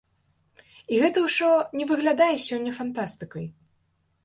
І 0.93 1.01
гэта 1.03 1.17
ўжо 1.27 1.51
не 1.81 1.85
выглядае 1.93 2.31
сёння 2.47 2.71
фантастыкай. 2.81 3.49